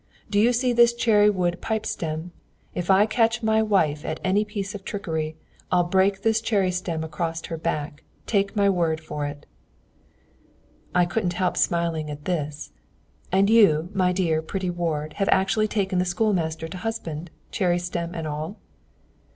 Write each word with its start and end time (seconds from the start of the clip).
Do 0.31 0.39
you 0.39 0.51
see 0.51 0.73
this 0.73 0.95
cherry 0.95 1.29
wood 1.29 1.61
pipe 1.61 1.85
stem? 1.85 2.31
If 2.73 2.89
I 2.89 3.05
catch 3.05 3.43
my 3.43 3.61
wife 3.61 4.03
at 4.03 4.19
any 4.23 4.43
piece 4.43 4.73
of 4.73 4.83
trickery, 4.83 5.37
I'll 5.71 5.83
break 5.83 6.23
this 6.23 6.41
cherry 6.41 6.71
stem 6.71 7.03
across 7.03 7.45
her 7.45 7.55
back 7.59 8.03
take 8.25 8.55
my 8.55 8.67
word 8.67 8.99
for 8.99 9.27
it.'" 9.27 9.45
I 10.95 11.05
couldn't 11.05 11.33
help 11.33 11.55
smiling 11.55 12.09
at 12.09 12.25
this. 12.25 12.71
"And 13.31 13.47
you, 13.47 13.91
my 13.93 14.11
dear, 14.11 14.41
pretty 14.41 14.71
ward, 14.71 15.13
have 15.17 15.29
actually 15.31 15.67
taken 15.67 15.99
the 15.99 16.05
schoolmaster 16.05 16.67
to 16.67 16.77
husband, 16.79 17.29
cherry 17.51 17.77
stem 17.77 18.15
and 18.15 18.25
all?" 18.25 18.57